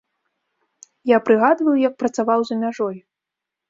[1.15, 2.97] Я прыгадваю, як працаваў за мяжой.